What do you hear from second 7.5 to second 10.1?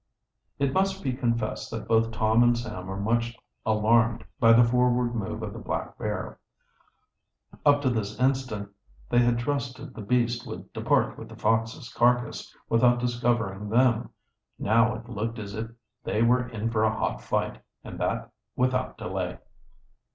Up to this instant they had trusted the